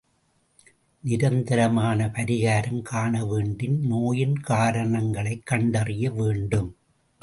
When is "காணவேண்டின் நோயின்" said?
2.91-4.39